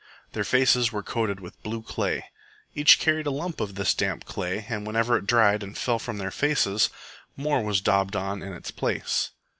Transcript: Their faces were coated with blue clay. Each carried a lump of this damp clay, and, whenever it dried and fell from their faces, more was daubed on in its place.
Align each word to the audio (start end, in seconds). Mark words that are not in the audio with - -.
Their 0.33 0.43
faces 0.43 0.91
were 0.91 1.03
coated 1.03 1.39
with 1.41 1.61
blue 1.61 1.83
clay. 1.83 2.25
Each 2.73 2.97
carried 2.97 3.27
a 3.27 3.29
lump 3.29 3.61
of 3.61 3.75
this 3.75 3.93
damp 3.93 4.25
clay, 4.25 4.65
and, 4.67 4.83
whenever 4.87 5.15
it 5.15 5.27
dried 5.27 5.61
and 5.61 5.77
fell 5.77 5.99
from 5.99 6.17
their 6.17 6.31
faces, 6.31 6.89
more 7.37 7.61
was 7.63 7.81
daubed 7.81 8.15
on 8.15 8.41
in 8.41 8.51
its 8.51 8.71
place. 8.71 9.29